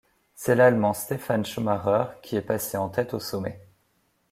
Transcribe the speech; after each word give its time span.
C'est 0.33 0.55
l'Allemand 0.55 0.95
Stefan 0.95 1.45
Schumacher 1.45 2.05
qui 2.23 2.35
est 2.35 2.41
passé 2.41 2.75
en 2.75 2.89
tête 2.89 3.13
au 3.13 3.19
sommet. 3.19 3.61